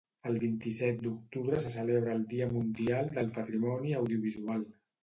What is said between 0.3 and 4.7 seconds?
vint-i-set d'octubre se celebra el Dia Mundial del Patrimoni Audiovisual.